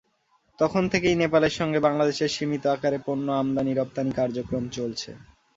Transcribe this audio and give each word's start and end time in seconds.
তখন 0.59 0.83
থেকেই 0.89 1.15
নেপালের 1.15 1.53
সঙ্গে 1.59 1.79
বাংলাদেশের 1.79 2.29
সীমিত 2.29 2.63
আকারে 2.67 2.99
পণ্য 3.05 3.27
আমদানি-রপ্তানি 3.33 4.11
কার্যক্রম 4.11 4.63
চলছে। 4.69 5.09